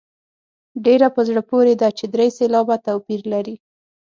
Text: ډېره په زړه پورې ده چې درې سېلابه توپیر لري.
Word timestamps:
ډېره 0.85 1.07
په 1.15 1.21
زړه 1.27 1.41
پورې 1.49 1.73
ده 1.81 1.89
چې 1.97 2.05
درې 2.13 2.27
سېلابه 2.37 2.75
توپیر 2.85 3.21
لري. 3.33 3.55